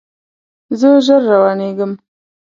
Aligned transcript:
زه 0.79 0.89
ژر 1.05 1.21
روانیږم 1.31 1.91